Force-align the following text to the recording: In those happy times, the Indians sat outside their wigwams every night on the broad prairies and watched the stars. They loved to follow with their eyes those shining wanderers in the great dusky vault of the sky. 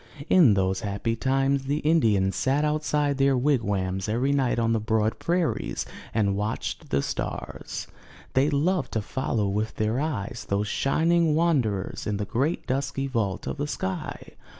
In 0.29 0.55
those 0.55 0.79
happy 0.79 1.15
times, 1.15 1.65
the 1.65 1.77
Indians 1.77 2.35
sat 2.35 2.65
outside 2.65 3.19
their 3.19 3.37
wigwams 3.37 4.09
every 4.09 4.31
night 4.31 4.57
on 4.57 4.73
the 4.73 4.79
broad 4.79 5.19
prairies 5.19 5.85
and 6.11 6.35
watched 6.35 6.89
the 6.89 7.03
stars. 7.03 7.85
They 8.33 8.49
loved 8.49 8.93
to 8.93 9.03
follow 9.03 9.47
with 9.47 9.75
their 9.75 9.99
eyes 9.99 10.47
those 10.49 10.67
shining 10.67 11.35
wanderers 11.35 12.07
in 12.07 12.17
the 12.17 12.25
great 12.25 12.65
dusky 12.65 13.05
vault 13.05 13.45
of 13.45 13.57
the 13.57 13.67
sky. 13.67 14.31